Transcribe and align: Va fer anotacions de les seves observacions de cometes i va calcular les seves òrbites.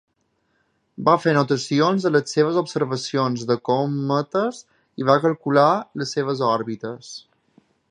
Va 1.09 1.13
fer 1.25 1.33
anotacions 1.35 2.07
de 2.07 2.11
les 2.15 2.33
seves 2.37 2.57
observacions 2.63 3.45
de 3.51 3.59
cometes 3.71 4.63
i 5.03 5.09
va 5.13 5.19
calcular 5.27 5.69
les 6.03 6.17
seves 6.19 6.45
òrbites. 6.51 7.15